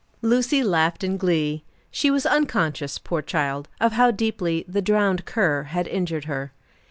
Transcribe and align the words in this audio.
Lucy 0.23 0.63
laughed 0.63 1.03
in 1.03 1.15
glee; 1.15 1.63
she 1.91 2.09
was 2.09 2.25
unconscious, 2.25 2.97
poor 2.97 3.21
child, 3.21 3.69
how 3.79 4.09
deeply 4.09 4.65
the 4.67 4.81
"drowned 4.81 5.25
cur" 5.25 5.61
had 5.65 5.87
injured 5.87 6.25
her. 6.25 6.51